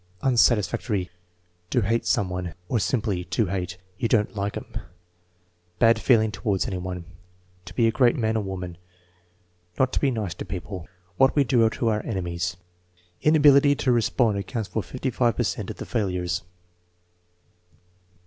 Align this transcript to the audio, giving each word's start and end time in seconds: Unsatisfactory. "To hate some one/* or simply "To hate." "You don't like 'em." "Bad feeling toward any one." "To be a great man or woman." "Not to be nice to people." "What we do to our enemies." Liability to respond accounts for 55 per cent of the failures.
Unsatisfactory. 0.23 1.11
"To 1.69 1.81
hate 1.81 2.07
some 2.07 2.27
one/* 2.27 2.55
or 2.67 2.79
simply 2.79 3.23
"To 3.25 3.45
hate." 3.45 3.77
"You 3.99 4.07
don't 4.07 4.35
like 4.35 4.57
'em." 4.57 4.65
"Bad 5.77 6.01
feeling 6.01 6.31
toward 6.31 6.65
any 6.65 6.79
one." 6.79 7.05
"To 7.65 7.73
be 7.75 7.85
a 7.85 7.91
great 7.91 8.15
man 8.15 8.35
or 8.35 8.41
woman." 8.43 8.79
"Not 9.77 9.93
to 9.93 9.99
be 9.99 10.09
nice 10.09 10.33
to 10.41 10.43
people." 10.43 10.87
"What 11.17 11.35
we 11.35 11.43
do 11.43 11.69
to 11.69 11.87
our 11.89 12.03
enemies." 12.03 12.57
Liability 13.23 13.75
to 13.75 13.91
respond 13.91 14.39
accounts 14.39 14.69
for 14.69 14.81
55 14.81 15.37
per 15.37 15.43
cent 15.43 15.69
of 15.69 15.75
the 15.77 15.85
failures. 15.85 16.41